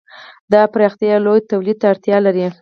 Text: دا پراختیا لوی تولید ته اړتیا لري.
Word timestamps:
دا 0.53 0.61
پراختیا 0.73 1.15
لوی 1.25 1.39
تولید 1.51 1.77
ته 1.81 1.85
اړتیا 1.91 2.17
لري. 2.25 2.47